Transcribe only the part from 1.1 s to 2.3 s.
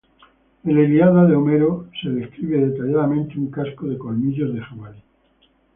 de Homero es